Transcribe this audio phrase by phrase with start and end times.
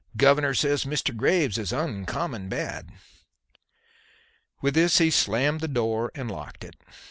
[0.17, 1.15] Governor says Mr.
[1.15, 2.89] Graves is uncommon bad."
[4.59, 6.75] With this he slammed the door and locked it.